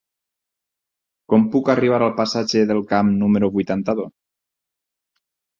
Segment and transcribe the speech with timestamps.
[1.33, 4.13] Com puc arribar al passatge del Camp número vuitanta-dos?